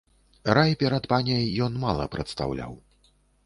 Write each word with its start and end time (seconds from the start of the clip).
Рай 0.57 0.71
перад 0.83 1.03
паняй 1.11 1.45
ён 1.67 1.79
мала 1.87 2.11
прадстаўляў. 2.17 2.73